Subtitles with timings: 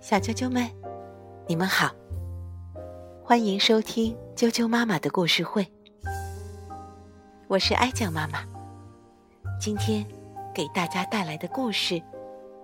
[0.00, 0.66] 小啾啾们，
[1.46, 1.90] 你们好，
[3.22, 5.66] 欢迎收听啾啾妈妈的故事会。
[7.48, 8.40] 我是哀酱妈妈，
[9.60, 10.04] 今天
[10.54, 12.00] 给大家带来的故事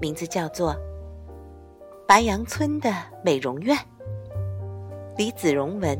[0.00, 0.74] 名字叫做
[2.06, 2.92] 《白杨村的
[3.24, 3.76] 美容院》。
[5.16, 5.98] 李子荣文，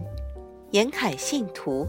[0.70, 1.86] 严凯信图，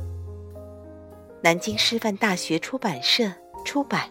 [1.42, 3.32] 南京师范大学出版社
[3.64, 4.10] 出版。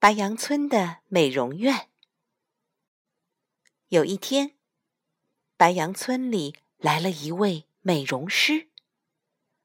[0.00, 1.90] 白杨村的美容院。
[3.88, 4.56] 有一天，
[5.58, 8.70] 白杨村里来了一位美容师，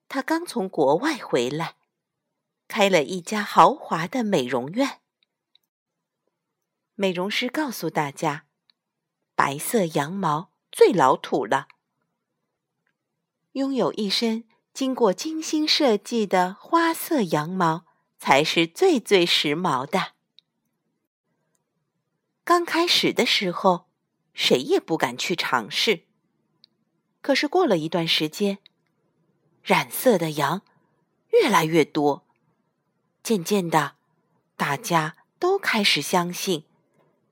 [0.10, 1.78] 他刚从国外回来，
[2.68, 5.00] 开了一家豪华的美容院。
[6.96, 8.46] 美容师告诉大家
[9.36, 11.70] ：“白色羊毛最老土了，
[13.54, 14.44] 拥有一身
[14.74, 17.86] 经过精心设计的花色羊毛
[18.20, 20.15] 才是最最时髦的。”
[22.56, 23.90] 刚开始的时候，
[24.34, 26.04] 谁也不敢去尝试。
[27.22, 28.60] 可是过了一段时间，
[29.62, 30.62] 染色的羊
[31.34, 32.26] 越来越多，
[33.22, 33.96] 渐渐的，
[34.56, 36.64] 大家都开始相信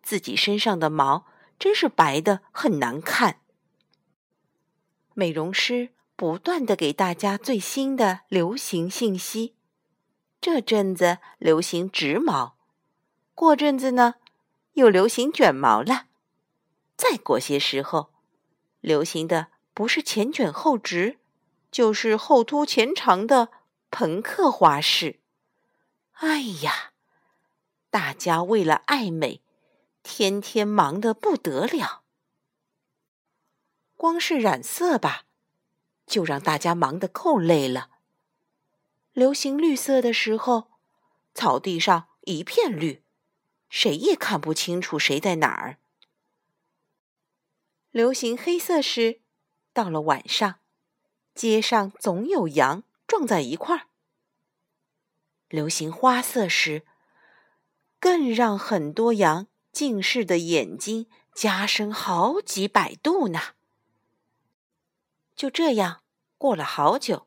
[0.01, 1.25] 自己身上的毛
[1.57, 3.39] 真是白的很难看。
[5.13, 9.55] 美容师不断的给大家最新的流行信息。
[10.41, 12.57] 这阵子流行直毛，
[13.33, 14.15] 过阵子呢？
[14.73, 16.07] 又流行卷毛了，
[16.95, 18.11] 再过些时候，
[18.81, 21.19] 流行的不是前卷后直，
[21.71, 23.49] 就是后凸前长的
[23.91, 25.19] 朋克花式。
[26.13, 26.93] 哎呀，
[27.89, 29.41] 大家为了爱美，
[30.01, 32.01] 天天忙得不得了。
[33.95, 35.25] 光是染色吧，
[36.05, 37.89] 就让大家忙得够累了。
[39.13, 40.71] 流行绿色的时候，
[41.33, 43.03] 草地上一片绿。
[43.75, 45.79] 谁也看不清楚谁在哪儿。
[47.89, 49.19] 流行黑色时，
[49.73, 50.59] 到了晚上，
[51.33, 53.87] 街上总有羊撞在一块儿。
[55.49, 56.85] 流行花色时，
[57.99, 63.39] 更让很多羊近视的眼睛加深好几百度呢。
[65.35, 66.03] 就这样
[66.37, 67.25] 过了好久，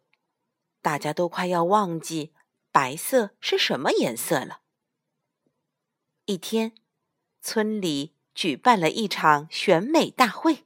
[0.81, 2.33] 大家都快要忘记
[2.71, 4.61] 白色是什么颜色了。
[6.27, 6.73] 一天，
[7.41, 10.65] 村里举办了一场选美大会。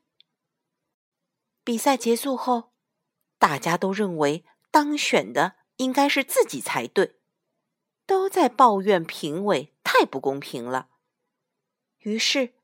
[1.62, 2.72] 比赛结束后，
[3.38, 7.16] 大家都认为当选的应该是自己才对，
[8.06, 10.88] 都在抱怨评委太不公平了。
[11.99, 12.54] 于是，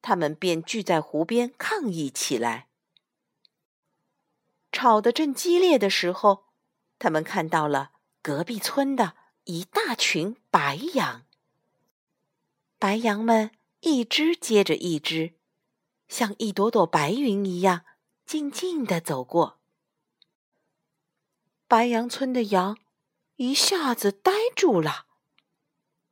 [0.00, 2.68] 他们便聚在湖边抗议起来。
[4.72, 6.46] 吵得正激烈的时候，
[6.98, 7.90] 他们看到了
[8.22, 11.26] 隔壁村的一大群白羊。
[12.80, 13.50] 白羊们
[13.80, 15.32] 一只接着一只，
[16.06, 17.82] 像一朵朵白云一样
[18.24, 19.58] 静静地走过。
[21.66, 22.78] 白羊村的羊
[23.34, 25.06] 一下子呆住了，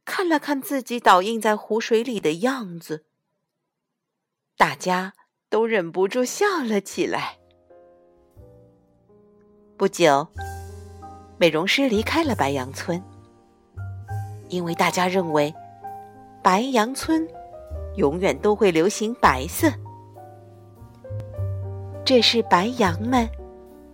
[0.04, 3.06] 看了看自己倒映在湖水里的样子，
[4.56, 5.14] 大家
[5.48, 7.38] 都忍不住笑了起来。
[9.76, 10.26] 不久，
[11.38, 13.00] 美容师离开了白羊村，
[14.48, 15.54] 因为大家认为。
[16.46, 17.26] 白羊村
[17.96, 19.68] 永远都会流行白色，
[22.04, 23.28] 这是白羊们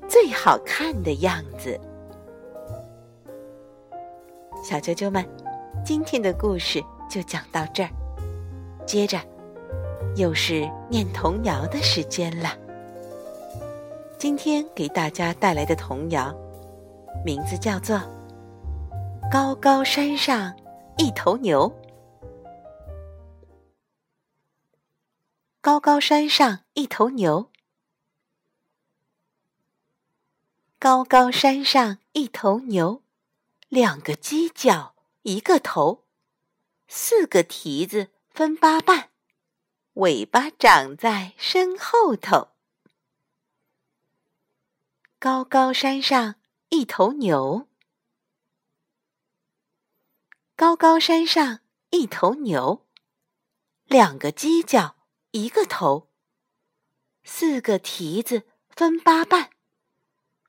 [0.06, 1.80] 最好看的样子。
[4.62, 5.26] 小啾啾们，
[5.82, 7.88] 今天的故事就讲到这儿，
[8.84, 9.18] 接着
[10.14, 12.50] 又是念童谣的时间了。
[14.18, 16.30] 今天给大家带来的童谣
[17.24, 17.96] 名字叫做
[19.32, 20.54] 《高高山上
[20.98, 21.66] 一头牛》。
[25.62, 27.52] 高高山上一头牛，
[30.80, 33.04] 高高山上一头牛，
[33.68, 36.04] 两个犄角一个头，
[36.88, 39.10] 四个蹄子分八瓣，
[39.92, 42.48] 尾巴长在身后头。
[45.20, 46.34] 高高山上
[46.70, 47.68] 一头牛，
[50.56, 51.60] 高高山上
[51.90, 52.84] 一头牛，
[53.84, 54.96] 两个犄角。
[55.32, 56.08] 一个头，
[57.24, 59.48] 四个蹄子分八瓣，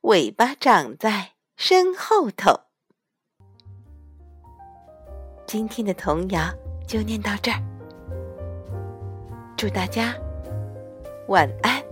[0.01, 2.65] 尾巴长在身后头。
[5.47, 6.53] 今天的童谣
[6.85, 7.63] 就念到这儿，
[9.55, 10.13] 祝大家
[11.29, 11.82] 晚安。